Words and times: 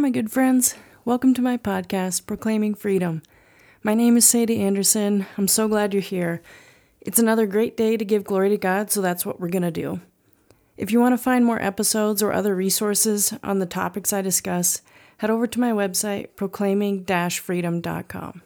my 0.00 0.08
good 0.08 0.32
friends. 0.32 0.76
Welcome 1.04 1.34
to 1.34 1.42
my 1.42 1.58
podcast, 1.58 2.24
Proclaiming 2.24 2.74
Freedom. 2.74 3.22
My 3.82 3.92
name 3.92 4.16
is 4.16 4.26
Sadie 4.26 4.62
Anderson. 4.62 5.26
I'm 5.36 5.46
so 5.46 5.68
glad 5.68 5.92
you're 5.92 6.00
here. 6.00 6.40
It's 7.02 7.18
another 7.18 7.46
great 7.46 7.76
day 7.76 7.98
to 7.98 8.04
give 8.04 8.24
glory 8.24 8.48
to 8.48 8.56
God, 8.56 8.90
so 8.90 9.02
that's 9.02 9.26
what 9.26 9.38
we're 9.38 9.50
going 9.50 9.60
to 9.60 9.70
do. 9.70 10.00
If 10.78 10.90
you 10.90 11.00
want 11.00 11.12
to 11.12 11.22
find 11.22 11.44
more 11.44 11.60
episodes 11.60 12.22
or 12.22 12.32
other 12.32 12.56
resources 12.56 13.34
on 13.42 13.58
the 13.58 13.66
topics 13.66 14.10
I 14.14 14.22
discuss, 14.22 14.80
head 15.18 15.28
over 15.28 15.46
to 15.46 15.60
my 15.60 15.70
website, 15.70 16.28
proclaiming 16.34 17.04
freedom.com. 17.04 18.40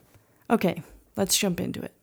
Okay, 0.50 0.82
let's 1.14 1.38
jump 1.38 1.60
into 1.60 1.80
it. 1.82 1.94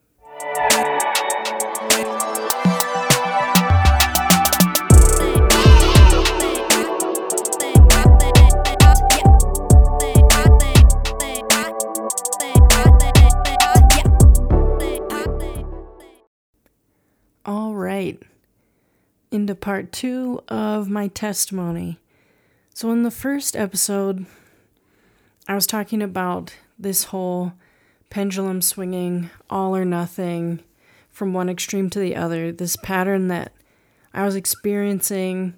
Into 19.32 19.56
part 19.56 19.92
two 19.92 20.42
of 20.50 20.90
my 20.90 21.08
testimony. 21.08 21.98
So, 22.74 22.92
in 22.92 23.04
the 23.04 23.12
first 23.12 23.56
episode, 23.56 24.26
I 25.48 25.56
was 25.56 25.66
talking 25.66 26.02
about 26.02 26.56
this 26.78 27.06
whole 27.06 27.54
pendulum 28.10 28.62
swinging, 28.62 29.30
all 29.50 29.76
or 29.76 29.86
nothing, 29.86 30.60
from 31.10 31.34
one 31.34 31.50
extreme 31.50 31.90
to 31.92 32.00
the 32.00 32.16
other, 32.16 32.52
this 32.52 32.76
pattern 32.76 33.30
that 33.30 33.54
I 34.14 34.26
was 34.26 34.36
experiencing 34.36 35.56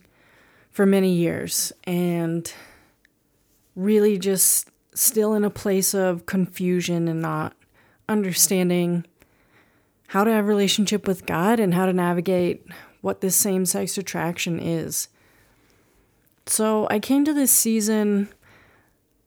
for 0.69 0.85
many 0.85 1.13
years, 1.13 1.73
and 1.83 2.51
really 3.75 4.17
just 4.17 4.69
still 4.93 5.33
in 5.33 5.43
a 5.43 5.49
place 5.49 5.93
of 5.93 6.25
confusion 6.25 7.07
and 7.07 7.21
not 7.21 7.55
understanding 8.07 9.05
how 10.07 10.23
to 10.23 10.31
have 10.31 10.45
a 10.45 10.47
relationship 10.47 11.07
with 11.07 11.25
God 11.25 11.59
and 11.59 11.73
how 11.73 11.87
to 11.87 11.93
navigate 11.93 12.65
what 13.03 13.19
this 13.19 13.35
same 13.35 13.65
sex 13.65 13.97
attraction 13.97 14.57
is. 14.59 15.09
So 16.45 16.87
I 16.89 16.99
came 16.99 17.25
to 17.25 17.33
this 17.33 17.51
season 17.51 18.29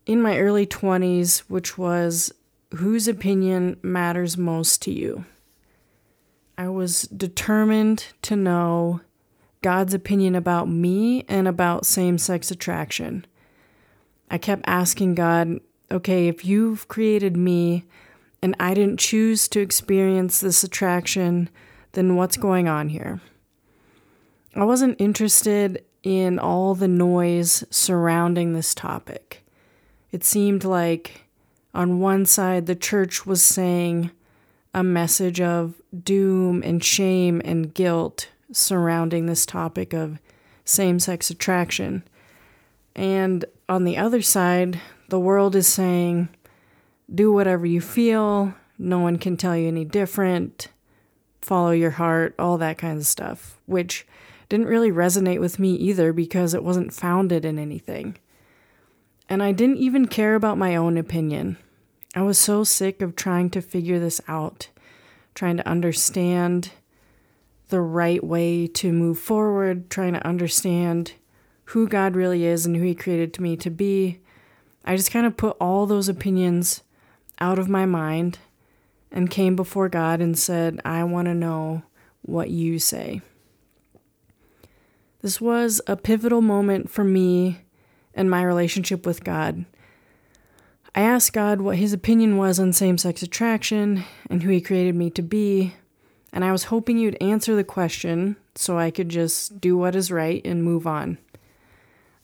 in 0.06 0.22
my 0.22 0.38
early 0.38 0.66
20s, 0.66 1.41
which 1.41 1.77
was 1.77 2.32
whose 2.74 3.06
opinion 3.06 3.77
matters 3.82 4.38
most 4.38 4.80
to 4.82 4.91
you. 4.91 5.27
I 6.56 6.70
was 6.70 7.02
determined 7.02 8.06
to 8.22 8.34
know 8.34 9.02
God's 9.60 9.92
opinion 9.92 10.34
about 10.34 10.70
me 10.70 11.27
and 11.28 11.47
about 11.47 11.84
same 11.84 12.16
sex 12.16 12.50
attraction. 12.50 13.27
I 14.30 14.38
kept 14.38 14.64
asking 14.66 15.16
God, 15.16 15.60
okay, 15.91 16.28
if 16.28 16.47
you've 16.47 16.88
created 16.88 17.36
me, 17.36 17.84
and 18.41 18.56
I 18.58 18.72
didn't 18.72 19.00
choose 19.00 19.48
to 19.48 19.60
experience 19.60 20.41
this 20.41 20.64
attraction, 20.64 21.50
then 21.92 22.16
what's 22.16 22.38
going 22.38 22.69
on 22.69 22.88
here? 22.88 23.20
I 24.56 24.64
wasn't 24.64 25.00
interested 25.00 25.84
in 26.02 26.38
all 26.38 26.74
the 26.74 26.88
noise 26.88 27.62
surrounding 27.70 28.52
this 28.52 28.74
topic. 28.74 29.44
It 30.12 30.24
seemed 30.24 30.64
like 30.64 31.24
on 31.74 32.00
one 32.00 32.24
side 32.24 32.64
the 32.64 32.74
church 32.74 33.26
was 33.26 33.42
saying 33.42 34.10
a 34.72 34.82
message 34.82 35.40
of 35.42 35.74
doom 36.02 36.62
and 36.62 36.82
shame 36.82 37.42
and 37.44 37.74
guilt 37.74 38.28
surrounding 38.50 39.26
this 39.26 39.44
topic 39.44 39.92
of 39.92 40.20
same 40.64 41.00
sex 41.00 41.28
attraction. 41.28 42.02
And 42.94 43.44
on 43.68 43.84
the 43.84 43.98
other 43.98 44.22
side, 44.22 44.80
the 45.08 45.20
world 45.20 45.54
is 45.54 45.66
saying 45.66 46.30
do 47.14 47.30
whatever 47.30 47.66
you 47.66 47.80
feel. 47.80 48.54
No 48.78 49.00
one 49.00 49.18
can 49.18 49.36
tell 49.36 49.56
you 49.56 49.68
any 49.68 49.84
different. 49.84 50.69
Follow 51.42 51.70
your 51.72 51.92
heart, 51.92 52.34
all 52.38 52.58
that 52.58 52.78
kind 52.78 52.98
of 52.98 53.06
stuff, 53.06 53.58
which 53.66 54.06
didn't 54.48 54.66
really 54.66 54.90
resonate 54.90 55.40
with 55.40 55.58
me 55.58 55.74
either 55.74 56.12
because 56.12 56.54
it 56.54 56.64
wasn't 56.64 56.94
founded 56.94 57.44
in 57.44 57.58
anything. 57.58 58.16
And 59.28 59.42
I 59.42 59.52
didn't 59.52 59.78
even 59.78 60.06
care 60.06 60.34
about 60.34 60.58
my 60.58 60.76
own 60.76 60.96
opinion. 60.96 61.56
I 62.14 62.22
was 62.22 62.38
so 62.38 62.64
sick 62.64 63.02
of 63.02 63.16
trying 63.16 63.50
to 63.50 63.60
figure 63.60 63.98
this 63.98 64.20
out, 64.28 64.68
trying 65.34 65.56
to 65.56 65.68
understand 65.68 66.70
the 67.68 67.80
right 67.80 68.22
way 68.22 68.66
to 68.68 68.92
move 68.92 69.18
forward, 69.18 69.90
trying 69.90 70.12
to 70.12 70.26
understand 70.26 71.12
who 71.66 71.88
God 71.88 72.14
really 72.14 72.44
is 72.44 72.64
and 72.64 72.76
who 72.76 72.84
He 72.84 72.94
created 72.94 73.40
me 73.40 73.56
to 73.56 73.70
be. 73.70 74.20
I 74.84 74.96
just 74.96 75.10
kind 75.10 75.26
of 75.26 75.36
put 75.36 75.56
all 75.60 75.86
those 75.86 76.08
opinions 76.08 76.82
out 77.40 77.58
of 77.58 77.68
my 77.68 77.84
mind 77.84 78.38
and 79.10 79.30
came 79.30 79.56
before 79.56 79.88
God 79.88 80.20
and 80.20 80.38
said, 80.38 80.80
I 80.84 81.02
want 81.04 81.26
to 81.26 81.34
know 81.34 81.82
what 82.22 82.50
you 82.50 82.78
say. 82.78 83.20
This 85.26 85.41
was 85.41 85.81
a 85.88 85.97
pivotal 85.97 86.41
moment 86.41 86.88
for 86.88 87.03
me 87.03 87.62
and 88.14 88.31
my 88.31 88.44
relationship 88.44 89.04
with 89.04 89.25
God. 89.25 89.64
I 90.94 91.00
asked 91.00 91.32
God 91.32 91.60
what 91.60 91.78
his 91.78 91.92
opinion 91.92 92.37
was 92.37 92.60
on 92.60 92.72
same 92.72 92.97
sex 92.97 93.25
attraction 93.25 94.04
and 94.31 94.44
who 94.44 94.50
he 94.50 94.60
created 94.60 94.94
me 94.94 95.10
to 95.10 95.22
be, 95.22 95.75
and 96.32 96.44
I 96.44 96.53
was 96.53 96.62
hoping 96.70 96.97
you'd 96.97 97.20
answer 97.20 97.56
the 97.56 97.64
question 97.64 98.37
so 98.54 98.78
I 98.78 98.92
could 98.92 99.09
just 99.09 99.60
do 99.60 99.76
what 99.76 99.97
is 99.97 100.12
right 100.12 100.41
and 100.44 100.62
move 100.62 100.87
on. 100.87 101.19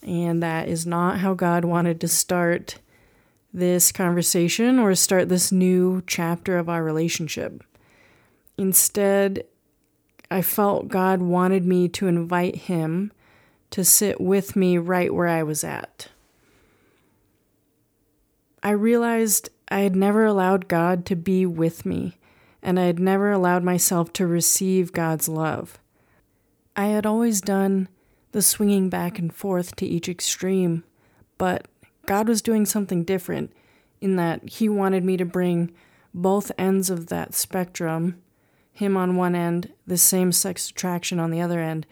And 0.00 0.40
that 0.40 0.68
is 0.68 0.86
not 0.86 1.18
how 1.18 1.34
God 1.34 1.64
wanted 1.64 2.00
to 2.02 2.06
start 2.06 2.78
this 3.52 3.90
conversation 3.90 4.78
or 4.78 4.94
start 4.94 5.28
this 5.28 5.50
new 5.50 6.04
chapter 6.06 6.56
of 6.56 6.68
our 6.68 6.84
relationship. 6.84 7.64
Instead, 8.56 9.42
I 10.32 10.40
felt 10.40 10.88
God 10.88 11.20
wanted 11.20 11.66
me 11.66 11.88
to 11.90 12.06
invite 12.06 12.56
Him 12.56 13.12
to 13.68 13.84
sit 13.84 14.18
with 14.18 14.56
me 14.56 14.78
right 14.78 15.12
where 15.12 15.28
I 15.28 15.42
was 15.42 15.62
at. 15.62 16.08
I 18.62 18.70
realized 18.70 19.50
I 19.68 19.80
had 19.80 19.94
never 19.94 20.24
allowed 20.24 20.68
God 20.68 21.04
to 21.06 21.16
be 21.16 21.44
with 21.44 21.84
me, 21.84 22.16
and 22.62 22.80
I 22.80 22.84
had 22.84 22.98
never 22.98 23.30
allowed 23.30 23.62
myself 23.62 24.10
to 24.14 24.26
receive 24.26 24.92
God's 24.92 25.28
love. 25.28 25.78
I 26.74 26.86
had 26.86 27.04
always 27.04 27.42
done 27.42 27.88
the 28.30 28.40
swinging 28.40 28.88
back 28.88 29.18
and 29.18 29.34
forth 29.34 29.76
to 29.76 29.86
each 29.86 30.08
extreme, 30.08 30.82
but 31.36 31.68
God 32.06 32.26
was 32.26 32.40
doing 32.40 32.64
something 32.64 33.04
different 33.04 33.52
in 34.00 34.16
that 34.16 34.48
He 34.48 34.66
wanted 34.70 35.04
me 35.04 35.18
to 35.18 35.26
bring 35.26 35.72
both 36.14 36.50
ends 36.56 36.88
of 36.88 37.08
that 37.08 37.34
spectrum, 37.34 38.22
Him 38.72 38.96
on 38.96 39.16
one 39.16 39.34
end, 39.34 39.72
the 39.86 39.98
same 39.98 40.32
sex 40.32 40.70
attraction 40.70 41.20
on 41.20 41.30
the 41.30 41.40
other 41.40 41.60
end, 41.60 41.86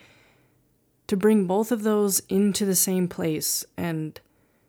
to 1.06 1.16
bring 1.16 1.46
both 1.46 1.70
of 1.70 1.82
those 1.82 2.20
into 2.28 2.64
the 2.64 2.74
same 2.74 3.08
place 3.08 3.64
and 3.76 4.20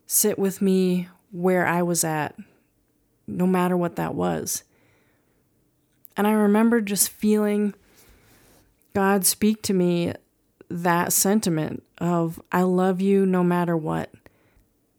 sit 0.08 0.38
with 0.38 0.62
me 0.62 1.08
where 1.32 1.66
I 1.66 1.82
was 1.82 2.04
at, 2.04 2.36
no 3.28 3.48
matter 3.48 3.78
what 3.78 3.96
that 3.96 4.14
was. 4.14 4.64
And 6.18 6.28
I 6.28 6.32
remember 6.32 6.82
just 6.82 7.10
feeling 7.10 7.74
God 8.94 9.26
speak 9.26 9.62
to 9.64 9.74
me 9.74 10.14
that 10.70 11.14
sentiment 11.14 11.84
of, 12.00 12.42
I 12.52 12.64
love 12.64 13.00
you 13.00 13.26
no 13.26 13.44
matter 13.44 13.78
what. 13.78 14.12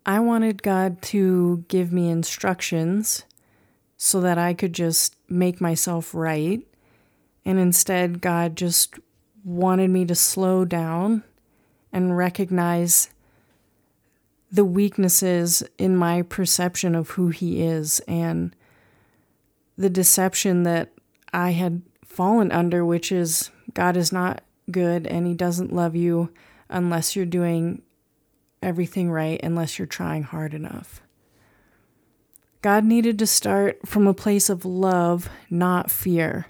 I 0.07 0.21
wanted 0.21 0.63
God 0.63 1.03
to 1.03 1.65
give 1.69 1.93
me 1.93 2.09
instructions 2.09 3.25
so 3.97 4.21
that 4.21 4.39
I 4.39 4.55
could 4.55 4.73
just 4.73 5.17
make 5.29 5.61
myself 5.61 6.15
right. 6.15 6.63
And 7.45 7.59
instead, 7.59 8.21
God 8.21 8.57
just 8.57 8.99
wanted 9.45 9.91
me 9.91 10.05
to 10.07 10.15
slow 10.15 10.65
down 10.65 11.25
and 11.93 12.17
recognize 12.17 13.11
the 14.51 14.65
weaknesses 14.65 15.63
in 15.79 15.97
my 15.97 16.23
perception 16.23 16.95
of 16.95 17.11
who 17.11 17.29
He 17.29 17.63
is 17.63 18.01
and 18.07 18.55
the 19.77 19.91
deception 19.91 20.63
that 20.65 20.93
I 21.33 21.51
had 21.51 21.83
fallen 22.05 22.53
under, 22.53 22.85
which 22.85 23.11
is 23.11 23.51
God 23.75 23.97
is 23.97 24.13
not 24.13 24.43
good 24.71 25.07
and 25.07 25.27
He 25.27 25.35
doesn't 25.35 25.73
love 25.73 25.97
you 25.97 26.31
unless 26.69 27.17
you're 27.17 27.27
doing 27.27 27.83
everything 28.63 29.11
right 29.11 29.41
unless 29.43 29.79
you're 29.79 29.87
trying 29.87 30.23
hard 30.23 30.55
enough. 30.55 31.03
God 32.61 32.85
needed 32.85 33.19
to 33.19 33.27
start 33.27 33.81
from 33.87 34.07
a 34.07 34.15
place 34.15 34.49
of 34.49 34.65
love, 34.65 35.29
not 35.51 35.91
fear. 35.91 36.47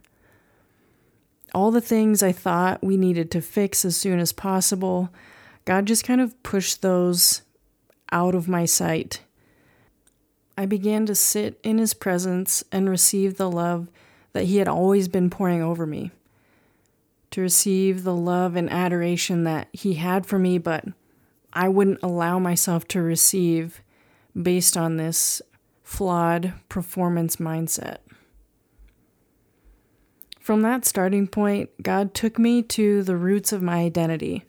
All 1.54 1.70
the 1.70 1.80
things 1.80 2.22
I 2.22 2.32
thought 2.32 2.82
we 2.82 2.96
needed 2.96 3.30
to 3.32 3.42
fix 3.42 3.84
as 3.84 3.96
soon 3.96 4.18
as 4.18 4.32
possible, 4.32 5.10
God 5.64 5.86
just 5.86 6.04
kind 6.04 6.20
of 6.20 6.42
pushed 6.42 6.82
those 6.82 7.42
out 8.10 8.34
of 8.34 8.48
my 8.48 8.64
sight. 8.64 9.20
I 10.56 10.66
began 10.66 11.06
to 11.06 11.14
sit 11.14 11.60
in 11.62 11.78
His 11.78 11.94
presence 11.94 12.64
and 12.72 12.88
receive 12.88 13.36
the 13.36 13.50
love 13.50 13.88
that 14.32 14.44
He 14.44 14.58
had 14.58 14.68
always 14.68 15.08
been 15.08 15.28
pouring 15.28 15.62
over 15.62 15.86
me, 15.86 16.10
to 17.32 17.40
receive 17.40 18.02
the 18.02 18.14
love 18.14 18.56
and 18.56 18.70
adoration 18.70 19.44
that 19.44 19.68
He 19.72 19.94
had 19.94 20.24
for 20.24 20.38
me, 20.38 20.58
but 20.58 20.84
I 21.52 21.68
wouldn't 21.68 22.02
allow 22.02 22.38
myself 22.38 22.88
to 22.88 23.02
receive 23.02 23.82
based 24.40 24.76
on 24.76 24.96
this 24.96 25.42
flawed 25.82 26.54
performance 26.70 27.36
mindset. 27.36 27.98
From 30.42 30.62
that 30.62 30.84
starting 30.84 31.28
point, 31.28 31.70
God 31.84 32.14
took 32.14 32.36
me 32.36 32.62
to 32.62 33.04
the 33.04 33.16
roots 33.16 33.52
of 33.52 33.62
my 33.62 33.78
identity. 33.78 34.44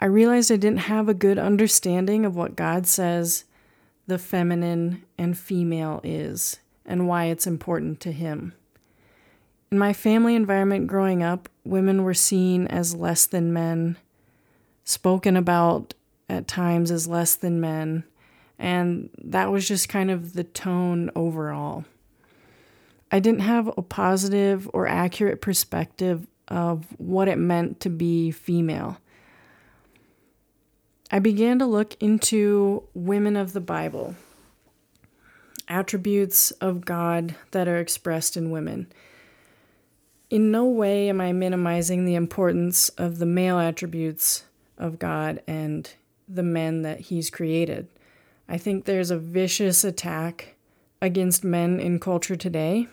I 0.00 0.06
realized 0.06 0.50
I 0.50 0.56
didn't 0.56 0.88
have 0.88 1.06
a 1.06 1.14
good 1.14 1.38
understanding 1.38 2.24
of 2.24 2.34
what 2.34 2.56
God 2.56 2.86
says 2.86 3.44
the 4.06 4.16
feminine 4.18 5.04
and 5.18 5.36
female 5.36 6.00
is 6.02 6.60
and 6.86 7.06
why 7.06 7.26
it's 7.26 7.46
important 7.46 8.00
to 8.00 8.12
Him. 8.12 8.54
In 9.70 9.78
my 9.78 9.92
family 9.92 10.34
environment 10.34 10.86
growing 10.86 11.22
up, 11.22 11.50
women 11.62 12.02
were 12.02 12.14
seen 12.14 12.66
as 12.66 12.94
less 12.94 13.26
than 13.26 13.52
men, 13.52 13.98
spoken 14.84 15.36
about 15.36 15.92
at 16.26 16.48
times 16.48 16.90
as 16.90 17.06
less 17.06 17.34
than 17.34 17.60
men, 17.60 18.04
and 18.58 19.10
that 19.22 19.52
was 19.52 19.68
just 19.68 19.90
kind 19.90 20.10
of 20.10 20.32
the 20.32 20.44
tone 20.44 21.10
overall. 21.14 21.84
I 23.16 23.18
didn't 23.18 23.40
have 23.40 23.72
a 23.78 23.82
positive 23.82 24.68
or 24.74 24.86
accurate 24.86 25.40
perspective 25.40 26.26
of 26.48 26.84
what 26.98 27.28
it 27.28 27.38
meant 27.38 27.80
to 27.80 27.88
be 27.88 28.30
female. 28.30 28.98
I 31.10 31.20
began 31.20 31.58
to 31.60 31.64
look 31.64 31.96
into 31.98 32.82
women 32.92 33.34
of 33.34 33.54
the 33.54 33.60
Bible, 33.62 34.16
attributes 35.66 36.50
of 36.50 36.84
God 36.84 37.34
that 37.52 37.66
are 37.66 37.78
expressed 37.78 38.36
in 38.36 38.50
women. 38.50 38.92
In 40.28 40.50
no 40.50 40.66
way 40.66 41.08
am 41.08 41.18
I 41.22 41.32
minimizing 41.32 42.04
the 42.04 42.16
importance 42.16 42.90
of 42.90 43.16
the 43.16 43.24
male 43.24 43.58
attributes 43.58 44.44
of 44.76 44.98
God 44.98 45.40
and 45.46 45.90
the 46.28 46.42
men 46.42 46.82
that 46.82 47.00
He's 47.00 47.30
created. 47.30 47.88
I 48.46 48.58
think 48.58 48.84
there's 48.84 49.10
a 49.10 49.18
vicious 49.18 49.84
attack 49.84 50.56
against 51.00 51.42
men 51.44 51.80
in 51.80 51.98
culture 51.98 52.36
today 52.36 52.88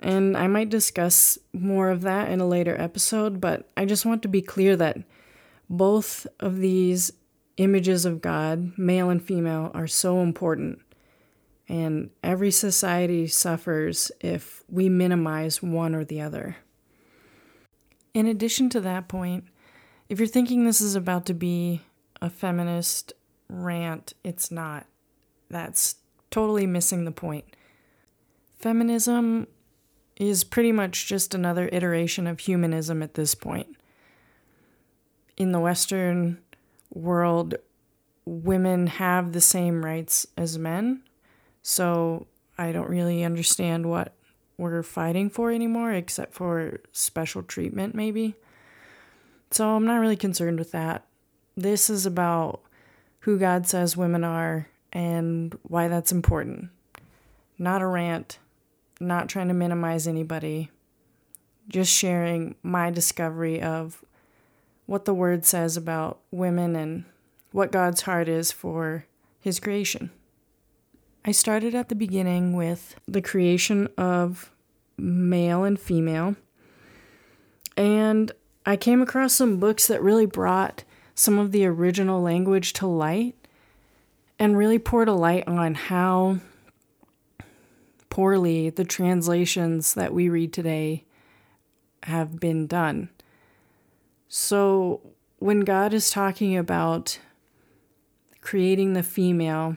and 0.00 0.36
I 0.36 0.46
might 0.46 0.70
discuss 0.70 1.38
more 1.52 1.90
of 1.90 2.02
that 2.02 2.30
in 2.30 2.40
a 2.40 2.46
later 2.46 2.80
episode, 2.80 3.40
but 3.40 3.68
I 3.76 3.84
just 3.84 4.06
want 4.06 4.22
to 4.22 4.28
be 4.28 4.42
clear 4.42 4.76
that 4.76 4.98
both 5.68 6.26
of 6.38 6.58
these 6.58 7.12
images 7.56 8.04
of 8.04 8.20
God, 8.20 8.78
male 8.78 9.10
and 9.10 9.22
female, 9.22 9.70
are 9.74 9.88
so 9.88 10.20
important. 10.20 10.80
And 11.68 12.10
every 12.22 12.50
society 12.50 13.26
suffers 13.26 14.10
if 14.20 14.62
we 14.70 14.88
minimize 14.88 15.62
one 15.62 15.94
or 15.94 16.04
the 16.04 16.20
other. 16.20 16.56
In 18.14 18.26
addition 18.26 18.70
to 18.70 18.80
that 18.80 19.08
point, 19.08 19.44
if 20.08 20.18
you're 20.18 20.28
thinking 20.28 20.64
this 20.64 20.80
is 20.80 20.94
about 20.94 21.26
to 21.26 21.34
be 21.34 21.82
a 22.22 22.30
feminist 22.30 23.12
rant, 23.48 24.14
it's 24.24 24.50
not. 24.50 24.86
That's 25.50 25.96
totally 26.30 26.66
missing 26.66 27.04
the 27.04 27.10
point. 27.10 27.44
Feminism 28.58 29.46
is 30.18 30.44
pretty 30.44 30.72
much 30.72 31.06
just 31.06 31.34
another 31.34 31.68
iteration 31.72 32.26
of 32.26 32.40
humanism 32.40 33.02
at 33.02 33.14
this 33.14 33.34
point. 33.34 33.76
In 35.36 35.52
the 35.52 35.60
Western 35.60 36.38
world, 36.92 37.54
women 38.24 38.88
have 38.88 39.32
the 39.32 39.40
same 39.40 39.84
rights 39.84 40.26
as 40.36 40.58
men, 40.58 41.02
so 41.62 42.26
I 42.58 42.72
don't 42.72 42.90
really 42.90 43.22
understand 43.22 43.88
what 43.88 44.12
we're 44.56 44.82
fighting 44.82 45.30
for 45.30 45.52
anymore, 45.52 45.92
except 45.92 46.34
for 46.34 46.80
special 46.92 47.44
treatment, 47.44 47.94
maybe. 47.94 48.34
So 49.52 49.68
I'm 49.68 49.86
not 49.86 49.98
really 49.98 50.16
concerned 50.16 50.58
with 50.58 50.72
that. 50.72 51.06
This 51.56 51.88
is 51.88 52.04
about 52.04 52.60
who 53.20 53.38
God 53.38 53.66
says 53.66 53.96
women 53.96 54.24
are 54.24 54.68
and 54.92 55.56
why 55.62 55.86
that's 55.86 56.12
important. 56.12 56.70
Not 57.56 57.82
a 57.82 57.86
rant, 57.86 58.38
not 59.00 59.28
trying 59.28 59.48
to 59.48 59.54
minimize 59.54 60.06
anybody, 60.06 60.70
just 61.68 61.92
sharing 61.92 62.54
my 62.62 62.90
discovery 62.90 63.60
of 63.60 64.04
what 64.86 65.04
the 65.04 65.14
word 65.14 65.44
says 65.44 65.76
about 65.76 66.18
women 66.30 66.74
and 66.74 67.04
what 67.52 67.72
God's 67.72 68.02
heart 68.02 68.28
is 68.28 68.50
for 68.50 69.04
his 69.40 69.60
creation. 69.60 70.10
I 71.24 71.32
started 71.32 71.74
at 71.74 71.88
the 71.88 71.94
beginning 71.94 72.54
with 72.54 72.96
the 73.06 73.20
creation 73.20 73.88
of 73.98 74.50
male 74.96 75.64
and 75.64 75.78
female, 75.78 76.36
and 77.76 78.32
I 78.64 78.76
came 78.76 79.02
across 79.02 79.34
some 79.34 79.58
books 79.58 79.86
that 79.88 80.02
really 80.02 80.26
brought 80.26 80.84
some 81.14 81.38
of 81.38 81.52
the 81.52 81.66
original 81.66 82.22
language 82.22 82.72
to 82.74 82.86
light 82.86 83.34
and 84.38 84.56
really 84.56 84.78
poured 84.78 85.08
a 85.08 85.12
light 85.12 85.46
on 85.48 85.74
how 85.74 86.38
poorly 88.10 88.70
the 88.70 88.84
translations 88.84 89.94
that 89.94 90.12
we 90.12 90.28
read 90.28 90.52
today 90.52 91.04
have 92.04 92.38
been 92.40 92.66
done. 92.66 93.10
So, 94.28 95.00
when 95.38 95.60
God 95.60 95.94
is 95.94 96.10
talking 96.10 96.56
about 96.56 97.18
creating 98.40 98.92
the 98.92 99.02
female, 99.02 99.76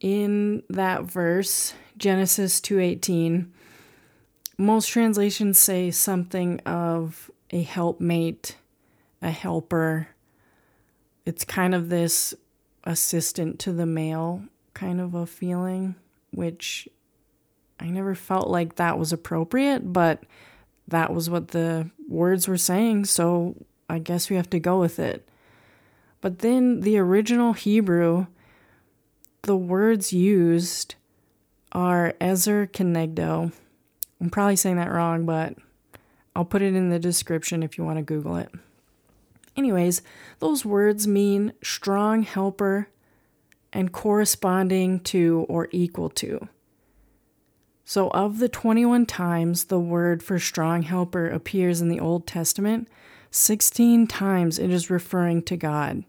in 0.00 0.62
that 0.68 1.04
verse, 1.04 1.72
Genesis 1.96 2.60
2:18, 2.60 3.52
most 4.58 4.88
translations 4.88 5.58
say 5.58 5.90
something 5.90 6.60
of 6.60 7.30
a 7.50 7.62
helpmate, 7.62 8.56
a 9.22 9.30
helper. 9.30 10.08
It's 11.24 11.44
kind 11.44 11.74
of 11.74 11.88
this 11.88 12.34
assistant 12.84 13.58
to 13.60 13.72
the 13.72 13.86
male 13.86 14.42
kind 14.74 15.00
of 15.00 15.14
a 15.14 15.24
feeling 15.24 15.94
which 16.34 16.88
I 17.80 17.88
never 17.88 18.14
felt 18.14 18.48
like 18.48 18.76
that 18.76 18.98
was 18.98 19.12
appropriate, 19.12 19.92
but 19.92 20.22
that 20.88 21.12
was 21.12 21.30
what 21.30 21.48
the 21.48 21.90
words 22.08 22.46
were 22.46 22.56
saying, 22.56 23.06
so 23.06 23.54
I 23.88 23.98
guess 23.98 24.30
we 24.30 24.36
have 24.36 24.50
to 24.50 24.60
go 24.60 24.78
with 24.78 24.98
it. 24.98 25.28
But 26.20 26.40
then 26.40 26.80
the 26.80 26.98
original 26.98 27.52
Hebrew, 27.52 28.26
the 29.42 29.56
words 29.56 30.12
used 30.12 30.94
are 31.72 32.14
Ezer 32.20 32.66
Kenegdo. 32.66 33.52
I'm 34.20 34.30
probably 34.30 34.56
saying 34.56 34.76
that 34.76 34.92
wrong, 34.92 35.26
but 35.26 35.54
I'll 36.34 36.44
put 36.44 36.62
it 36.62 36.74
in 36.74 36.90
the 36.90 36.98
description 36.98 37.62
if 37.62 37.76
you 37.76 37.84
want 37.84 37.98
to 37.98 38.02
Google 38.02 38.36
it. 38.36 38.50
Anyways, 39.56 40.02
those 40.38 40.64
words 40.64 41.06
mean 41.06 41.52
strong 41.62 42.22
helper, 42.22 42.88
and 43.74 43.92
corresponding 43.92 45.00
to 45.00 45.44
or 45.48 45.68
equal 45.72 46.08
to. 46.08 46.48
So, 47.84 48.08
of 48.10 48.38
the 48.38 48.48
21 48.48 49.04
times 49.04 49.64
the 49.64 49.80
word 49.80 50.22
for 50.22 50.38
strong 50.38 50.82
helper 50.82 51.28
appears 51.28 51.82
in 51.82 51.88
the 51.88 52.00
Old 52.00 52.26
Testament, 52.26 52.88
16 53.30 54.06
times 54.06 54.58
it 54.58 54.70
is 54.70 54.88
referring 54.88 55.42
to 55.42 55.56
God. 55.56 56.04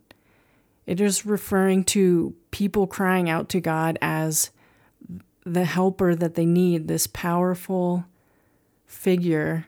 It 0.86 1.01
is 1.01 1.25
referring 1.25 1.84
to 1.86 2.36
people 2.51 2.88
crying 2.88 3.29
out 3.29 3.50
to 3.50 3.60
God 3.60 3.98
as 4.01 4.51
the 5.43 5.65
helper 5.65 6.15
that 6.15 6.36
they 6.36 6.45
need, 6.45 6.88
this 6.88 7.07
powerful 7.07 8.05
figure 8.86 9.67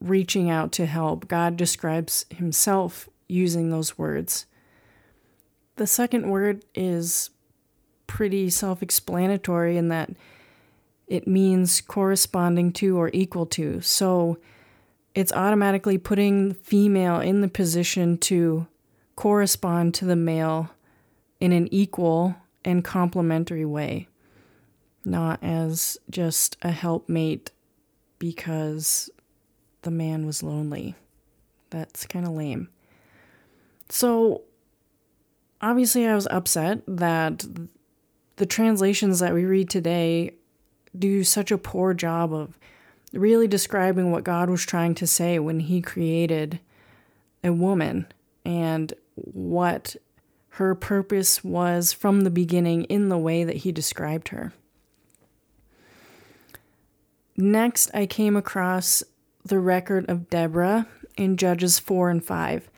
reaching 0.00 0.50
out 0.50 0.72
to 0.72 0.86
help. 0.86 1.28
God 1.28 1.56
describes 1.56 2.24
himself 2.30 3.08
using 3.28 3.70
those 3.70 3.98
words. 3.98 4.46
The 5.80 5.86
second 5.86 6.28
word 6.28 6.62
is 6.74 7.30
pretty 8.06 8.50
self 8.50 8.82
explanatory 8.82 9.78
in 9.78 9.88
that 9.88 10.10
it 11.06 11.26
means 11.26 11.80
corresponding 11.80 12.70
to 12.74 12.98
or 12.98 13.08
equal 13.14 13.46
to. 13.46 13.80
So 13.80 14.36
it's 15.14 15.32
automatically 15.32 15.96
putting 15.96 16.50
the 16.50 16.54
female 16.54 17.18
in 17.20 17.40
the 17.40 17.48
position 17.48 18.18
to 18.18 18.66
correspond 19.16 19.94
to 19.94 20.04
the 20.04 20.16
male 20.16 20.68
in 21.40 21.50
an 21.50 21.66
equal 21.72 22.36
and 22.62 22.84
complementary 22.84 23.64
way, 23.64 24.06
not 25.02 25.42
as 25.42 25.96
just 26.10 26.58
a 26.60 26.72
helpmate 26.72 27.52
because 28.18 29.08
the 29.80 29.90
man 29.90 30.26
was 30.26 30.42
lonely. 30.42 30.94
That's 31.70 32.06
kind 32.06 32.26
of 32.26 32.32
lame. 32.32 32.68
So 33.88 34.42
obviously, 35.60 36.06
I 36.06 36.14
was 36.14 36.28
upset 36.30 36.82
that 36.86 37.44
the 38.36 38.46
translations 38.46 39.20
that 39.20 39.34
we 39.34 39.44
read 39.44 39.68
today 39.70 40.34
do 40.98 41.22
such 41.24 41.50
a 41.50 41.58
poor 41.58 41.94
job 41.94 42.32
of 42.32 42.58
really 43.12 43.48
describing 43.48 44.10
what 44.10 44.24
God 44.24 44.50
was 44.50 44.64
trying 44.64 44.94
to 44.96 45.06
say 45.06 45.38
when 45.38 45.60
He 45.60 45.80
created 45.80 46.60
a 47.42 47.52
woman 47.52 48.06
and 48.44 48.92
what 49.14 49.96
her 50.54 50.74
purpose 50.74 51.44
was 51.44 51.92
from 51.92 52.22
the 52.22 52.30
beginning 52.30 52.84
in 52.84 53.08
the 53.08 53.18
way 53.18 53.44
that 53.44 53.58
He 53.58 53.72
described 53.72 54.28
her. 54.28 54.52
Next, 57.36 57.90
I 57.94 58.06
came 58.06 58.36
across 58.36 59.02
the 59.44 59.58
record 59.58 60.08
of 60.10 60.28
Deborah 60.28 60.86
in 61.16 61.36
Judges 61.36 61.78
4 61.78 62.10
and 62.10 62.24
5. 62.24 62.70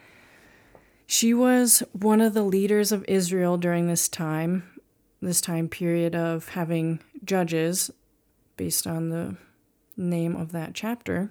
She 1.12 1.34
was 1.34 1.82
one 1.92 2.22
of 2.22 2.32
the 2.32 2.42
leaders 2.42 2.90
of 2.90 3.04
Israel 3.06 3.58
during 3.58 3.86
this 3.86 4.08
time, 4.08 4.80
this 5.20 5.42
time 5.42 5.68
period 5.68 6.14
of 6.14 6.48
having 6.48 7.00
judges 7.22 7.90
based 8.56 8.86
on 8.86 9.10
the 9.10 9.36
name 9.94 10.34
of 10.34 10.52
that 10.52 10.72
chapter. 10.72 11.30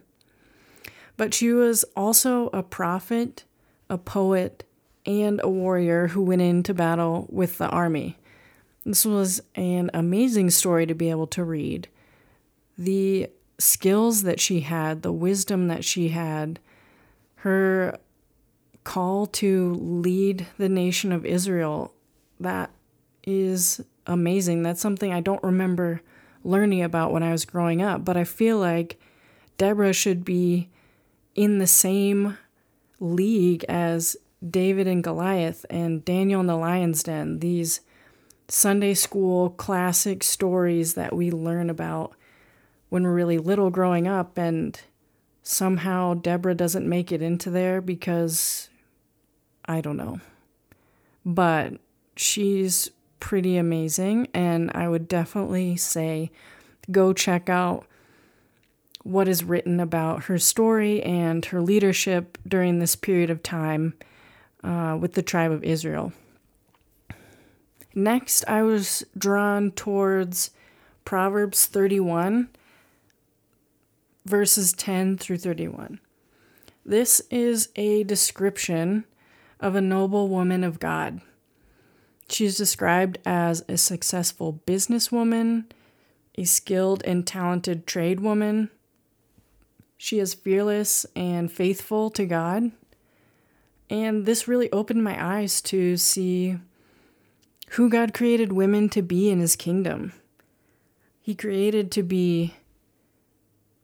But 1.17 1.33
she 1.33 1.51
was 1.51 1.83
also 1.95 2.51
a 2.53 2.61
prophet, 2.61 3.45
a 3.89 3.97
poet, 3.97 4.65
and 5.03 5.41
a 5.43 5.49
warrior 5.49 6.09
who 6.09 6.21
went 6.21 6.43
into 6.43 6.75
battle 6.75 7.25
with 7.31 7.57
the 7.57 7.67
army. 7.69 8.19
This 8.85 9.03
was 9.03 9.41
an 9.55 9.89
amazing 9.95 10.51
story 10.51 10.85
to 10.85 10.93
be 10.93 11.09
able 11.09 11.27
to 11.27 11.43
read. 11.43 11.87
The 12.77 13.31
skills 13.57 14.21
that 14.21 14.39
she 14.39 14.59
had, 14.59 15.01
the 15.01 15.11
wisdom 15.11 15.69
that 15.69 15.83
she 15.83 16.09
had, 16.09 16.59
her 17.37 17.97
call 18.83 19.27
to 19.27 19.73
lead 19.75 20.47
the 20.57 20.69
nation 20.69 21.11
of 21.11 21.25
Israel, 21.25 21.93
that 22.39 22.71
is 23.23 23.81
amazing. 24.07 24.63
That's 24.63 24.81
something 24.81 25.13
I 25.13 25.21
don't 25.21 25.43
remember 25.43 26.01
learning 26.43 26.81
about 26.81 27.11
when 27.11 27.23
I 27.23 27.31
was 27.31 27.45
growing 27.45 27.81
up, 27.81 28.03
but 28.03 28.17
I 28.17 28.23
feel 28.23 28.57
like 28.57 28.99
Deborah 29.57 29.93
should 29.93 30.25
be 30.25 30.69
in 31.35 31.59
the 31.59 31.67
same 31.67 32.37
league 32.99 33.63
as 33.69 34.17
David 34.47 34.87
and 34.87 35.03
Goliath 35.03 35.65
and 35.69 36.03
Daniel 36.03 36.41
in 36.41 36.47
the 36.47 36.55
lion's 36.55 37.03
den. 37.03 37.39
These 37.39 37.81
Sunday 38.47 38.95
school 38.95 39.51
classic 39.51 40.23
stories 40.23 40.95
that 40.95 41.15
we 41.15 41.29
learn 41.29 41.69
about 41.69 42.13
when 42.89 43.03
we're 43.03 43.13
really 43.13 43.37
little 43.37 43.69
growing 43.69 44.07
up, 44.07 44.37
and 44.37 44.81
somehow 45.43 46.15
Deborah 46.15 46.55
doesn't 46.55 46.89
make 46.89 47.11
it 47.11 47.21
into 47.21 47.49
there 47.49 47.79
because 47.79 48.69
I 49.65 49.81
don't 49.81 49.97
know. 49.97 50.19
But 51.25 51.73
she's 52.15 52.89
pretty 53.19 53.57
amazing, 53.57 54.27
and 54.33 54.71
I 54.73 54.89
would 54.89 55.07
definitely 55.07 55.77
say 55.77 56.31
go 56.89 57.13
check 57.13 57.49
out 57.49 57.85
what 59.03 59.27
is 59.27 59.43
written 59.43 59.79
about 59.79 60.25
her 60.25 60.37
story 60.37 61.01
and 61.01 61.45
her 61.45 61.61
leadership 61.61 62.37
during 62.47 62.79
this 62.79 62.95
period 62.95 63.29
of 63.29 63.41
time 63.41 63.93
uh, 64.63 64.97
with 64.99 65.13
the 65.13 65.23
tribe 65.23 65.51
of 65.51 65.63
Israel. 65.63 66.13
Next, 67.93 68.45
I 68.47 68.63
was 68.63 69.03
drawn 69.17 69.71
towards 69.71 70.51
Proverbs 71.03 71.65
31, 71.65 72.49
verses 74.25 74.71
10 74.73 75.17
through 75.17 75.37
31. 75.37 75.99
This 76.85 77.21
is 77.29 77.69
a 77.75 78.03
description 78.03 79.03
of 79.61 79.75
a 79.75 79.81
noble 79.81 80.27
woman 80.27 80.63
of 80.63 80.79
God. 80.79 81.21
She's 82.27 82.57
described 82.57 83.19
as 83.25 83.63
a 83.69 83.77
successful 83.77 84.61
businesswoman, 84.65 85.65
a 86.35 86.45
skilled 86.45 87.03
and 87.05 87.27
talented 87.27 87.85
trade 87.85 88.19
woman. 88.19 88.69
She 89.97 90.19
is 90.19 90.33
fearless 90.33 91.05
and 91.15 91.51
faithful 91.51 92.09
to 92.11 92.25
God. 92.25 92.71
And 93.89 94.25
this 94.25 94.47
really 94.47 94.71
opened 94.71 95.03
my 95.03 95.23
eyes 95.23 95.61
to 95.63 95.97
see 95.97 96.57
who 97.71 97.89
God 97.89 98.13
created 98.13 98.51
women 98.51 98.89
to 98.89 99.01
be 99.01 99.29
in 99.29 99.39
his 99.39 99.55
kingdom. 99.55 100.13
He 101.21 101.35
created 101.35 101.91
to 101.91 102.03
be 102.03 102.55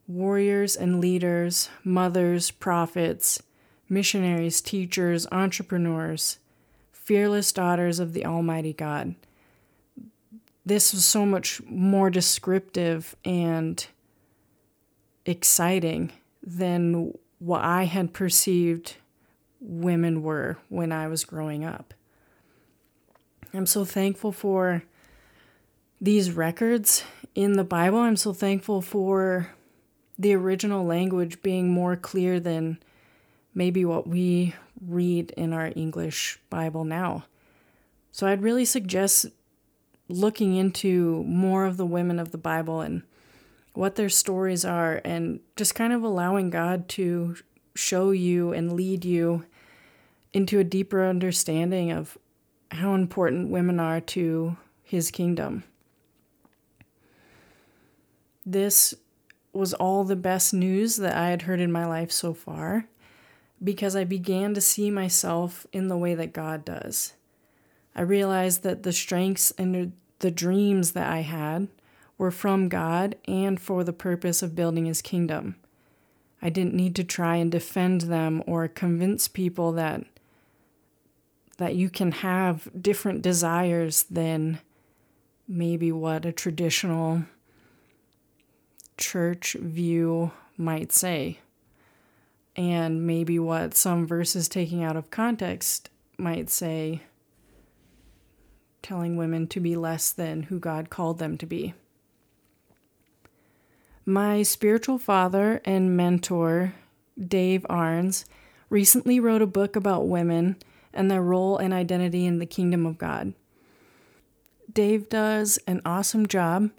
warriors 0.06 0.74
and 0.74 1.00
leaders, 1.00 1.68
mothers, 1.84 2.50
prophets, 2.50 3.42
missionaries, 3.88 4.60
teachers, 4.60 5.26
entrepreneurs, 5.32 6.38
fearless 6.92 7.52
daughters 7.52 7.98
of 7.98 8.12
the 8.12 8.24
Almighty 8.26 8.72
God. 8.72 9.14
This 10.66 10.92
was 10.92 11.04
so 11.04 11.24
much 11.24 11.62
more 11.64 12.10
descriptive 12.10 13.16
and 13.24 13.86
exciting 15.24 16.12
than 16.42 17.14
what 17.38 17.62
I 17.62 17.84
had 17.84 18.12
perceived 18.12 18.96
women 19.60 20.22
were 20.22 20.58
when 20.68 20.92
I 20.92 21.08
was 21.08 21.24
growing 21.24 21.64
up. 21.64 21.94
I'm 23.54 23.66
so 23.66 23.84
thankful 23.84 24.32
for 24.32 24.82
these 26.00 26.32
records 26.32 27.02
in 27.34 27.54
the 27.54 27.64
Bible. 27.64 27.98
I'm 27.98 28.16
so 28.16 28.32
thankful 28.32 28.82
for 28.82 29.50
the 30.18 30.34
original 30.34 30.84
language 30.84 31.42
being 31.42 31.70
more 31.72 31.96
clear 31.96 32.40
than 32.40 32.78
maybe 33.58 33.84
what 33.84 34.06
we 34.06 34.54
read 34.80 35.32
in 35.32 35.52
our 35.52 35.72
English 35.74 36.38
Bible 36.48 36.84
now. 36.84 37.24
So 38.12 38.28
I'd 38.28 38.40
really 38.40 38.64
suggest 38.64 39.26
looking 40.08 40.54
into 40.54 41.24
more 41.24 41.64
of 41.64 41.76
the 41.76 41.84
women 41.84 42.20
of 42.20 42.30
the 42.30 42.38
Bible 42.38 42.80
and 42.80 43.02
what 43.74 43.96
their 43.96 44.08
stories 44.08 44.64
are 44.64 45.00
and 45.04 45.40
just 45.56 45.74
kind 45.74 45.92
of 45.92 46.04
allowing 46.04 46.50
God 46.50 46.88
to 46.90 47.34
show 47.74 48.12
you 48.12 48.52
and 48.52 48.74
lead 48.74 49.04
you 49.04 49.44
into 50.32 50.60
a 50.60 50.64
deeper 50.64 51.04
understanding 51.04 51.90
of 51.90 52.16
how 52.70 52.94
important 52.94 53.50
women 53.50 53.80
are 53.80 54.00
to 54.00 54.56
his 54.84 55.10
kingdom. 55.10 55.64
This 58.46 58.94
was 59.52 59.74
all 59.74 60.04
the 60.04 60.14
best 60.14 60.54
news 60.54 60.94
that 60.98 61.16
I 61.16 61.30
had 61.30 61.42
heard 61.42 61.60
in 61.60 61.72
my 61.72 61.86
life 61.86 62.12
so 62.12 62.32
far 62.32 62.86
because 63.62 63.96
I 63.96 64.04
began 64.04 64.54
to 64.54 64.60
see 64.60 64.90
myself 64.90 65.66
in 65.72 65.88
the 65.88 65.96
way 65.96 66.14
that 66.14 66.32
God 66.32 66.64
does. 66.64 67.14
I 67.94 68.02
realized 68.02 68.62
that 68.62 68.82
the 68.82 68.92
strengths 68.92 69.50
and 69.52 69.92
the 70.20 70.30
dreams 70.30 70.92
that 70.92 71.08
I 71.08 71.20
had 71.20 71.68
were 72.16 72.30
from 72.30 72.68
God 72.68 73.16
and 73.26 73.60
for 73.60 73.84
the 73.84 73.92
purpose 73.92 74.42
of 74.42 74.54
building 74.54 74.86
his 74.86 75.02
kingdom. 75.02 75.56
I 76.40 76.50
didn't 76.50 76.74
need 76.74 76.94
to 76.96 77.04
try 77.04 77.36
and 77.36 77.50
defend 77.50 78.02
them 78.02 78.42
or 78.46 78.68
convince 78.68 79.28
people 79.28 79.72
that 79.72 80.04
that 81.56 81.74
you 81.74 81.90
can 81.90 82.12
have 82.12 82.70
different 82.80 83.20
desires 83.20 84.04
than 84.04 84.60
maybe 85.48 85.90
what 85.90 86.24
a 86.24 86.30
traditional 86.30 87.24
church 88.96 89.54
view 89.54 90.30
might 90.56 90.92
say, 90.92 91.38
and 92.58 93.06
maybe 93.06 93.38
what 93.38 93.72
some 93.72 94.04
verses 94.04 94.48
taking 94.48 94.82
out 94.82 94.96
of 94.96 95.12
context 95.12 95.90
might 96.18 96.50
say, 96.50 97.02
telling 98.82 99.16
women 99.16 99.46
to 99.46 99.60
be 99.60 99.76
less 99.76 100.10
than 100.10 100.42
who 100.42 100.58
God 100.58 100.90
called 100.90 101.20
them 101.20 101.38
to 101.38 101.46
be. 101.46 101.72
My 104.04 104.42
spiritual 104.42 104.98
father 104.98 105.60
and 105.64 105.96
mentor, 105.96 106.74
Dave 107.16 107.64
Arnes, 107.70 108.24
recently 108.68 109.20
wrote 109.20 109.42
a 109.42 109.46
book 109.46 109.76
about 109.76 110.08
women 110.08 110.56
and 110.92 111.08
their 111.08 111.22
role 111.22 111.58
and 111.58 111.72
identity 111.72 112.26
in 112.26 112.40
the 112.40 112.46
kingdom 112.46 112.86
of 112.86 112.98
God. 112.98 113.34
Dave 114.72 115.08
does 115.08 115.60
an 115.68 115.80
awesome 115.84 116.26
job 116.26 116.70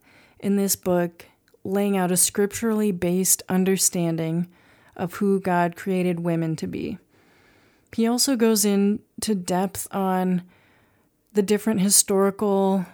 in 0.42 0.58
this 0.58 0.76
book 0.76 1.28
laying 1.64 1.96
out 1.96 2.12
a 2.12 2.18
scripturally 2.18 2.92
based 2.92 3.44
understanding 3.48 4.50
of 4.96 5.16
who 5.16 5.40
God 5.40 5.76
created 5.76 6.20
women 6.20 6.56
to 6.58 6.68
be. 6.68 6.98
He 7.94 8.08
also 8.08 8.36
goes 8.36 8.66
into 8.66 9.36
depth 9.36 9.88
on 9.92 10.44
the 11.34 11.42
different 11.42 11.82
historical 11.82 12.86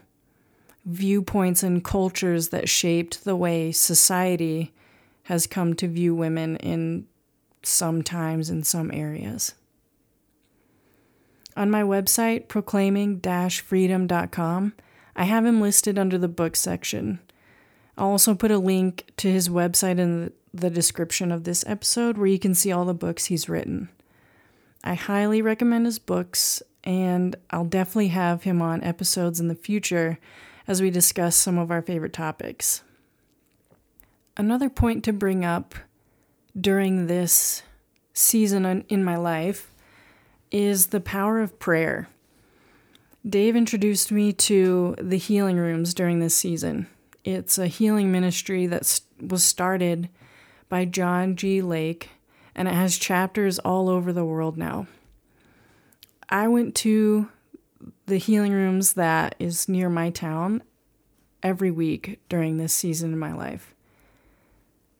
viewpoints 0.86 1.64
and 1.64 1.84
cultures 1.84 2.50
that 2.50 2.70
shaped 2.70 3.24
the 3.24 3.36
way 3.36 3.72
society 3.72 4.74
has 5.24 5.48
come 5.48 5.74
to 5.74 5.88
view 5.88 6.14
women 6.14 6.56
in 6.58 7.08
some 7.64 8.04
times 8.04 8.50
in 8.50 8.64
some 8.64 8.92
areas. 8.92 9.56
On 11.58 11.72
my 11.72 11.82
website, 11.82 12.48
proclaiming 12.48 13.20
freedom.com, 13.22 14.74
I 15.16 15.24
have 15.24 15.46
him 15.46 15.62
listed 15.62 15.98
under 15.98 16.18
the 16.18 16.28
book 16.28 16.56
section. 16.56 17.20
I'll 17.98 18.10
also 18.10 18.36
put 18.36 18.52
a 18.52 18.58
link 18.58 19.06
to 19.18 19.32
his 19.32 19.50
website 19.50 20.00
in 20.00 20.34
the 20.54 20.70
description 20.70 21.32
of 21.32 21.44
this 21.44 21.64
episode 21.68 22.18
where 22.18 22.28
you 22.28 22.40
can 22.40 22.56
see 22.56 22.72
all 22.72 22.86
the 22.86 22.94
books 22.94 23.26
he's 23.26 23.50
written. 23.50 23.90
I 24.84 24.94
highly 24.94 25.42
recommend 25.42 25.86
his 25.86 26.00
books, 26.00 26.62
and 26.84 27.36
I'll 27.50 27.66
definitely 27.66 28.10
have 28.10 28.44
him 28.44 28.62
on 28.62 28.84
episodes 28.84 29.40
in 29.40 29.48
the 29.48 29.56
future 29.56 30.20
as 30.68 30.82
we 30.82 30.90
discuss 30.90 31.36
some 31.36 31.58
of 31.58 31.72
our 31.72 31.82
favorite 31.82 32.14
topics. 32.14 32.84
Another 34.38 34.70
point 34.70 35.04
to 35.06 35.14
bring 35.14 35.46
up 35.46 35.76
during 36.60 37.08
this 37.08 37.64
season 38.14 38.86
in 38.90 39.04
my 39.04 39.16
life 39.16 39.72
is 40.52 40.88
the 40.88 41.00
power 41.00 41.42
of 41.42 41.60
prayer. 41.60 42.08
Dave 43.28 43.56
introduced 43.56 44.12
me 44.12 44.32
to 44.34 44.96
the 45.00 45.18
healing 45.18 45.58
rooms 45.58 45.94
during 45.94 46.20
this 46.20 46.36
season. 46.36 46.88
It's 47.26 47.58
a 47.58 47.66
healing 47.66 48.12
ministry 48.12 48.68
that 48.68 49.02
was 49.20 49.44
started 49.44 50.10
by 50.70 50.86
John 50.86 51.36
G. 51.36 51.60
Lake, 51.60 52.12
and 52.54 52.68
it 52.68 52.76
has 52.76 53.00
chapters 53.00 53.58
all 53.58 53.90
over 53.90 54.14
the 54.14 54.24
world 54.24 54.58
now. 54.60 54.86
I 56.30 56.48
went 56.48 56.76
to 56.76 57.30
the 58.06 58.18
healing 58.18 58.54
rooms 58.54 58.94
that 58.94 59.34
is 59.40 59.68
near 59.68 59.90
my 59.90 60.12
town 60.12 60.62
every 61.42 61.72
week 61.72 62.20
during 62.30 62.58
this 62.58 62.76
season 62.76 63.14
in 63.14 63.18
my 63.18 63.34
life. 63.34 63.74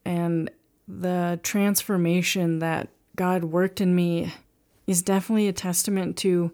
And 0.04 0.50
the 0.88 1.40
transformation 1.44 2.58
that 2.58 2.88
God 3.16 3.44
worked 3.44 3.80
in 3.80 3.94
me 3.94 4.34
is 4.88 5.04
definitely 5.04 5.48
a 5.48 5.54
testament 5.54 6.18
to 6.18 6.52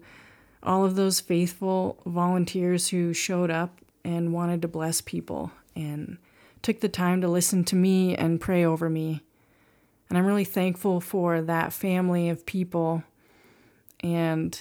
all 0.62 0.84
of 0.84 0.96
those 0.96 1.20
faithful 1.20 1.96
volunteers 2.04 2.88
who 2.88 3.14
showed 3.14 3.50
up 3.50 3.78
and 4.04 4.34
wanted 4.34 4.60
to 4.60 4.68
bless 4.68 5.00
people 5.00 5.50
and 5.74 6.18
took 6.62 6.80
the 6.80 6.88
time 6.88 7.20
to 7.20 7.28
listen 7.28 7.64
to 7.64 7.76
me 7.76 8.14
and 8.16 8.40
pray 8.40 8.64
over 8.64 8.88
me. 8.88 9.22
And 10.08 10.18
I'm 10.18 10.26
really 10.26 10.44
thankful 10.44 11.00
for 11.00 11.40
that 11.40 11.72
family 11.72 12.28
of 12.28 12.46
people 12.46 13.02
and 14.00 14.60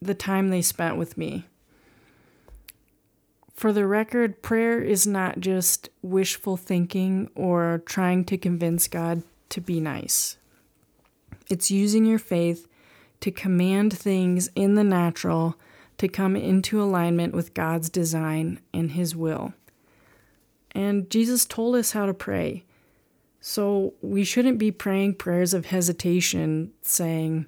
the 0.00 0.14
time 0.14 0.50
they 0.50 0.62
spent 0.62 0.96
with 0.96 1.16
me. 1.16 1.46
For 3.54 3.72
the 3.72 3.86
record, 3.86 4.42
prayer 4.42 4.80
is 4.80 5.06
not 5.06 5.40
just 5.40 5.88
wishful 6.00 6.56
thinking 6.56 7.28
or 7.34 7.82
trying 7.86 8.24
to 8.26 8.38
convince 8.38 8.86
God 8.86 9.22
to 9.48 9.60
be 9.60 9.80
nice. 9.80 10.36
It's 11.50 11.70
using 11.70 12.04
your 12.04 12.20
faith 12.20 12.68
to 13.20 13.30
command 13.30 13.98
things 13.98 14.48
in 14.54 14.74
the 14.74 14.84
natural 14.84 15.56
to 15.96 16.06
come 16.06 16.36
into 16.36 16.80
alignment 16.80 17.34
with 17.34 17.54
God's 17.54 17.90
design 17.90 18.60
and 18.72 18.92
His 18.92 19.16
will. 19.16 19.54
And 20.72 21.08
Jesus 21.10 21.44
told 21.44 21.76
us 21.76 21.92
how 21.92 22.06
to 22.06 22.14
pray. 22.14 22.64
So 23.40 23.94
we 24.02 24.24
shouldn't 24.24 24.58
be 24.58 24.70
praying 24.70 25.14
prayers 25.14 25.54
of 25.54 25.66
hesitation, 25.66 26.72
saying, 26.82 27.46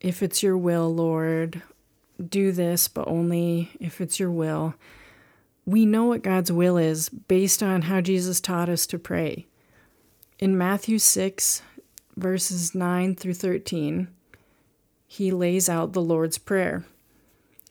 If 0.00 0.22
it's 0.22 0.42
your 0.42 0.56
will, 0.56 0.94
Lord, 0.94 1.62
do 2.28 2.52
this, 2.52 2.88
but 2.88 3.08
only 3.08 3.70
if 3.80 4.00
it's 4.00 4.20
your 4.20 4.30
will. 4.30 4.74
We 5.66 5.86
know 5.86 6.04
what 6.04 6.22
God's 6.22 6.52
will 6.52 6.76
is 6.76 7.08
based 7.08 7.62
on 7.62 7.82
how 7.82 8.00
Jesus 8.00 8.40
taught 8.40 8.68
us 8.68 8.86
to 8.88 8.98
pray. 8.98 9.46
In 10.38 10.56
Matthew 10.56 10.98
6, 10.98 11.62
verses 12.16 12.74
9 12.74 13.14
through 13.14 13.34
13, 13.34 14.08
he 15.06 15.30
lays 15.30 15.68
out 15.68 15.92
the 15.92 16.02
Lord's 16.02 16.38
Prayer. 16.38 16.84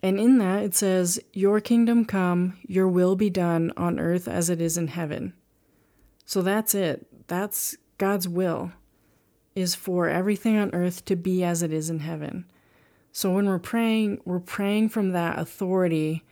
And 0.01 0.19
in 0.19 0.37
that 0.37 0.63
it 0.63 0.75
says, 0.75 1.19
Your 1.33 1.59
kingdom 1.59 2.05
come, 2.05 2.57
your 2.65 2.87
will 2.87 3.15
be 3.15 3.29
done 3.29 3.71
on 3.75 3.99
earth 3.99 4.27
as 4.27 4.49
it 4.49 4.61
is 4.61 4.77
in 4.77 4.87
heaven. 4.87 5.33
So 6.25 6.41
that's 6.41 6.73
it. 6.73 7.07
That's 7.27 7.75
God's 7.97 8.27
will, 8.27 8.71
is 9.55 9.75
for 9.75 10.07
everything 10.07 10.57
on 10.57 10.73
earth 10.73 11.05
to 11.05 11.15
be 11.15 11.43
as 11.43 11.63
it 11.63 11.73
is 11.73 11.89
in 11.89 11.99
heaven. 11.99 12.45
So 13.11 13.31
when 13.33 13.47
we're 13.47 13.59
praying, 13.59 14.21
we're 14.23 14.39
praying 14.39 14.89
from 14.89 15.11
that 15.11 15.39
authority 15.39 16.23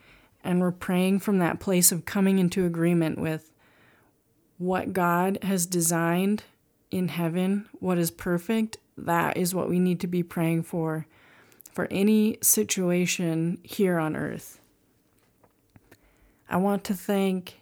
and 0.44 0.62
we're 0.62 0.72
praying 0.72 1.20
from 1.20 1.40
that 1.40 1.60
place 1.60 1.92
of 1.92 2.06
coming 2.06 2.40
into 2.40 2.66
agreement 2.66 3.18
with 3.18 3.52
what 4.58 4.94
God 4.94 5.40
has 5.42 5.66
designed 5.66 6.44
in 6.90 7.10
heaven, 7.10 7.68
what 7.80 7.98
is 7.98 8.12
perfect. 8.12 8.78
That 8.98 9.36
is 9.36 9.54
what 9.54 9.70
we 9.70 9.80
need 9.80 10.00
to 10.02 10.08
be 10.08 10.24
praying 10.24 10.64
for 10.64 11.06
for 11.78 11.88
any 11.92 12.40
situation 12.42 13.60
here 13.62 14.00
on 14.00 14.16
earth. 14.16 14.60
I 16.50 16.58
want 16.58 16.84
to 16.86 16.96
thank 16.96 17.62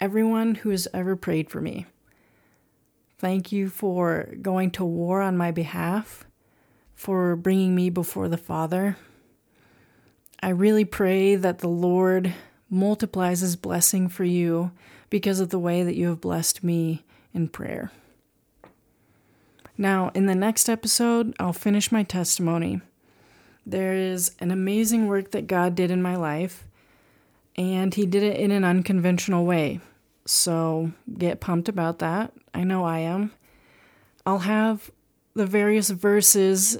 everyone 0.00 0.56
who 0.56 0.70
has 0.70 0.88
ever 0.92 1.14
prayed 1.14 1.48
for 1.48 1.60
me. 1.60 1.86
Thank 3.16 3.52
you 3.52 3.68
for 3.68 4.34
going 4.42 4.72
to 4.72 4.84
war 4.84 5.22
on 5.22 5.36
my 5.36 5.52
behalf, 5.52 6.24
for 6.96 7.36
bringing 7.36 7.76
me 7.76 7.90
before 7.90 8.28
the 8.28 8.36
Father. 8.36 8.96
I 10.42 10.48
really 10.48 10.84
pray 10.84 11.36
that 11.36 11.60
the 11.60 11.68
Lord 11.68 12.34
multiplies 12.68 13.38
his 13.38 13.54
blessing 13.54 14.08
for 14.08 14.24
you 14.24 14.72
because 15.10 15.38
of 15.38 15.50
the 15.50 15.60
way 15.60 15.84
that 15.84 15.94
you 15.94 16.08
have 16.08 16.20
blessed 16.20 16.64
me 16.64 17.04
in 17.32 17.46
prayer. 17.46 17.92
Now, 19.76 20.10
in 20.12 20.26
the 20.26 20.34
next 20.34 20.68
episode, 20.68 21.36
I'll 21.38 21.52
finish 21.52 21.92
my 21.92 22.02
testimony 22.02 22.80
there 23.68 23.94
is 23.94 24.34
an 24.40 24.50
amazing 24.50 25.06
work 25.08 25.32
that 25.32 25.46
God 25.46 25.74
did 25.74 25.90
in 25.90 26.00
my 26.00 26.16
life, 26.16 26.64
and 27.56 27.92
He 27.92 28.06
did 28.06 28.22
it 28.22 28.38
in 28.38 28.50
an 28.50 28.64
unconventional 28.64 29.44
way. 29.44 29.80
So 30.24 30.92
get 31.18 31.40
pumped 31.40 31.68
about 31.68 31.98
that. 31.98 32.32
I 32.54 32.64
know 32.64 32.84
I 32.84 33.00
am. 33.00 33.32
I'll 34.24 34.40
have 34.40 34.90
the 35.34 35.46
various 35.46 35.90
verses 35.90 36.78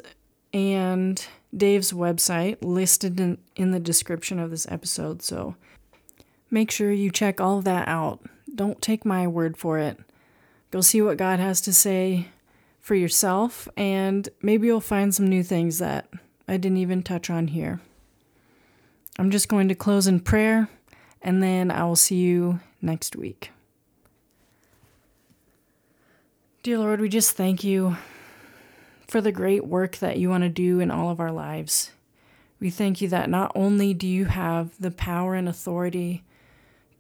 and 0.53 1.25
Dave's 1.55 1.93
website 1.93 2.59
listed 2.63 3.21
in, 3.21 3.39
in 3.55 3.71
the 3.71 3.81
description 3.81 4.39
of 4.39 4.51
this 4.51 4.67
episode, 4.71 5.23
so 5.23 5.57
make 6.51 6.71
sure 6.71 6.91
you 6.91 7.11
check 7.11 7.41
all 7.41 7.61
that 7.63 7.87
out. 7.87 8.21
Don't 8.55 8.81
take 8.81 9.05
my 9.05 9.27
word 9.27 9.57
for 9.57 9.79
it. 9.79 9.99
Go 10.71 10.81
see 10.81 11.03
what 11.03 11.17
God 11.17 11.39
has 11.39 11.61
to 11.63 11.73
say 11.73 12.29
for 12.81 12.95
yourself, 12.95 13.69
and 13.77 14.29
maybe 14.41 14.67
you'll 14.67 14.81
find 14.81 15.15
some 15.15 15.27
new 15.27 15.43
things 15.43 15.79
that 15.79 16.09
I 16.49 16.57
didn't 16.57 16.79
even 16.79 17.03
touch 17.03 17.29
on 17.29 17.49
here. 17.49 17.81
I'm 19.19 19.31
just 19.31 19.49
going 19.49 19.69
to 19.69 19.75
close 19.75 20.07
in 20.07 20.21
prayer 20.21 20.69
and 21.21 21.43
then 21.43 21.71
I 21.71 21.85
will 21.85 21.97
see 21.97 22.17
you 22.17 22.61
next 22.81 23.17
week. 23.17 23.51
Dear 26.63 26.79
Lord, 26.79 27.01
we 27.01 27.09
just 27.09 27.33
thank 27.33 27.63
you 27.63 27.97
for 29.07 29.21
the 29.21 29.33
great 29.33 29.67
work 29.67 29.97
that 29.99 30.19
you 30.19 30.31
want 30.31 30.43
to 30.45 30.49
do 30.49 30.81
in 30.81 30.91
all 30.91 31.11
of 31.11 31.21
our 31.21 31.33
lives. 31.33 31.93
We 32.61 32.71
thank 32.71 33.01
you 33.01 33.09
that 33.09 33.31
not 33.31 33.53
only 33.55 33.95
do 33.95 34.07
you 34.07 34.25
have 34.27 34.71
the 34.81 34.91
power 34.91 35.35
and 35.35 35.49
authority 35.49 36.25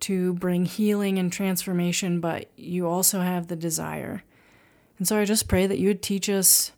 to 0.00 0.34
bring 0.34 0.64
healing 0.64 1.18
and 1.18 1.32
transformation, 1.32 2.20
but 2.20 2.48
you 2.56 2.87
also 2.87 3.20
have 3.20 3.48
the 3.48 3.56
desire. 3.56 4.22
And 4.98 5.06
so 5.06 5.18
I 5.18 5.24
just 5.24 5.48
pray 5.48 5.66
that 5.66 5.78
you 5.78 5.88
would 5.88 6.02
teach 6.02 6.28
us 6.28 6.72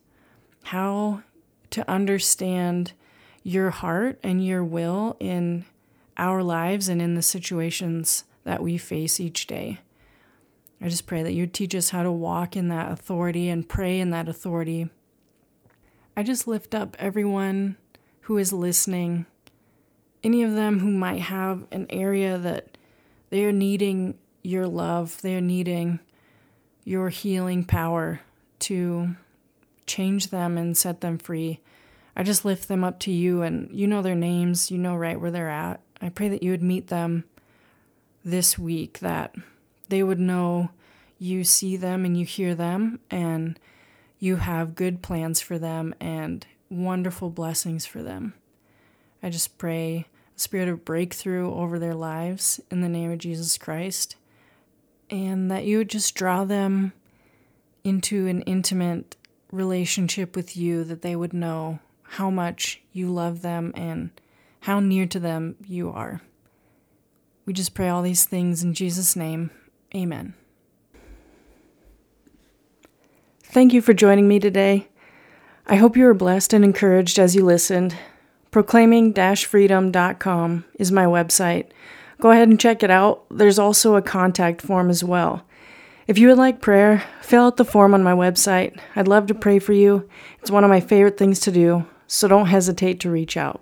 how 0.65 1.23
to 1.71 1.89
understand 1.91 2.93
your 3.43 3.71
heart 3.71 4.19
and 4.23 4.45
your 4.45 4.65
will 4.65 5.17
in 5.21 5.65
our 6.17 6.43
lives 6.43 6.89
and 6.89 7.01
in 7.01 7.15
the 7.15 7.23
situations 7.23 8.25
that 8.45 8.63
we 8.63 8.77
face 8.77 9.19
each 9.21 9.47
day. 9.47 9.79
I 10.81 10.89
just 10.89 11.07
pray 11.07 11.23
that 11.23 11.33
you 11.33 11.47
teach 11.47 11.75
us 11.75 11.91
how 11.91 12.03
to 12.03 12.13
walk 12.13 12.57
in 12.57 12.69
that 12.69 12.91
authority 12.91 13.49
and 13.49 13.69
pray 13.69 14.01
in 14.01 14.11
that 14.11 14.29
authority. 14.29 14.89
I 16.17 16.23
just 16.23 16.47
lift 16.47 16.75
up 16.75 16.97
everyone 16.99 17.77
who 18.23 18.39
is 18.39 18.53
listening, 18.53 19.27
any 20.25 20.43
of 20.43 20.55
them 20.55 20.81
who 20.81 20.91
might 20.91 21.21
have 21.21 21.67
an 21.71 21.87
area 21.91 22.39
that 22.39 22.79
they 23.31 23.45
are 23.45 23.53
needing 23.53 24.19
your 24.43 24.67
love, 24.67 25.21
they 25.23 25.37
are 25.37 25.41
needing 25.41 26.01
your 26.85 27.11
healing 27.11 27.65
power 27.65 28.21
to 28.61 29.17
change 29.91 30.29
them 30.29 30.57
and 30.57 30.77
set 30.77 31.01
them 31.01 31.19
free. 31.19 31.61
I 32.17 32.23
just 32.23 32.45
lift 32.45 32.69
them 32.69 32.85
up 32.85 32.99
to 33.01 33.11
you, 33.11 33.43
and 33.43 33.69
you 33.73 33.87
know 33.87 34.03
their 34.03 34.15
names, 34.15 34.71
you 34.71 34.79
know 34.79 34.95
right 34.95 35.21
where 35.21 35.31
they're 35.31 35.51
at. 35.51 35.81
I 36.01 36.09
pray 36.09 36.29
that 36.29 36.43
you 36.43 36.53
would 36.53 36.63
meet 36.63 36.87
them 36.87 37.25
this 38.25 38.59
week, 38.59 39.01
that 39.01 39.35
they 39.89 40.03
would 40.03 40.21
know 40.21 40.71
you 41.19 41.45
see 41.45 41.77
them 41.77 42.05
and 42.05 42.17
you 42.17 42.25
hear 42.25 42.55
them, 42.55 43.01
and 43.11 43.59
you 44.19 44.37
have 44.37 44.75
good 44.75 45.03
plans 45.03 45.41
for 45.41 45.59
them 45.59 45.95
and 46.01 46.47
wonderful 46.69 47.31
blessings 47.31 47.85
for 47.87 48.03
them. 48.03 48.35
I 49.23 49.31
just 49.31 49.59
pray 49.59 50.07
a 50.37 50.41
spirit 50.41 50.69
of 50.69 50.85
breakthrough 50.85 51.53
over 51.53 51.79
their 51.79 51.95
lives 51.95 52.61
in 52.71 52.81
the 52.81 52.89
name 52.89 53.11
of 53.11 53.19
Jesus 53.19 53.59
Christ, 53.59 54.17
and 55.11 55.51
that 55.51 55.65
you 55.65 55.79
would 55.79 55.91
just 55.91 56.15
draw 56.15 56.45
them 56.45 56.93
into 57.83 58.27
an 58.27 58.43
intimate 58.43 59.17
relationship 59.53 60.37
with 60.37 60.57
you 60.57 60.85
that 60.85 61.03
they 61.03 61.17
would 61.17 61.33
know 61.33 61.81
how 62.03 62.31
much 62.31 62.81
you 62.93 63.11
love 63.11 63.43
them 63.43 63.73
and 63.75 64.11
how 64.61 64.81
near 64.81 65.07
to 65.07 65.21
them 65.21 65.57
you 65.67 65.91
are. 65.91 66.21
We 67.47 67.53
just 67.53 67.75
pray 67.75 67.89
all 67.89 68.03
these 68.03 68.25
things 68.25 68.63
in 68.63 68.75
Jesus' 68.75 69.17
name. 69.17 69.51
Amen. 69.95 70.35
Thank 73.43 73.73
you 73.73 73.83
for 73.83 73.93
joining 73.93 74.29
me 74.29 74.39
today. 74.39 74.89
I 75.67 75.77
hope 75.77 75.97
you 75.97 76.05
were 76.05 76.15
blessed 76.15 76.53
and 76.53 76.65
encouraged 76.65 77.19
as 77.19 77.35
you 77.35 77.45
listened. 77.45 77.97
Proclaiming 78.51 79.15
freedom.com 79.15 80.65
is 80.79 80.93
my 80.93 81.05
website. 81.05 81.67
Go 82.21 82.31
ahead 82.31 82.49
and 82.49 82.61
check 82.61 82.83
it 82.83 82.91
out. 82.91 83.25
There's 83.31 83.59
also 83.59 83.97
a 83.97 84.03
contact 84.03 84.63
form 84.63 84.91
as 84.91 85.03
well. 85.03 85.45
If 86.11 86.19
you 86.19 86.27
would 86.27 86.39
like 86.39 86.61
prayer, 86.61 87.05
fill 87.23 87.45
out 87.45 87.57
the 87.57 87.65
form 87.65 87.95
on 87.95 88.03
my 88.03 88.15
website. 88.15 88.77
I'd 88.97 89.07
love 89.07 89.29
to 89.29 89.33
pray 89.35 89.61
for 89.61 89.73
you. 89.73 90.09
It's 90.41 90.51
one 90.51 90.65
of 90.65 90.69
my 90.69 90.81
favorite 90.81 91.17
things 91.17 91.39
to 91.39 91.53
do, 91.53 91.87
so 92.09 92.27
don't 92.27 92.47
hesitate 92.47 92.99
to 93.01 93.11
reach 93.13 93.37
out. 93.37 93.61